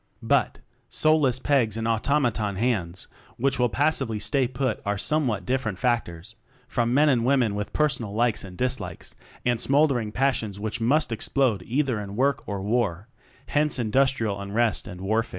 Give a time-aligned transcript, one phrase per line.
[0.23, 0.57] But,
[0.89, 3.07] soulless pegs and automaton hands
[3.37, 6.35] which will passively stay put are somewhat different factors
[6.67, 11.11] from Men and Women with personal likes and dislikes and smouldering pas sions which must
[11.11, 13.09] explode either in Work or War
[13.45, 15.29] hence industrial un rest and warfare.